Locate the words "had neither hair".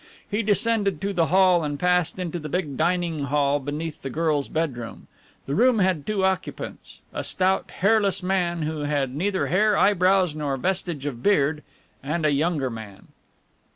8.79-9.77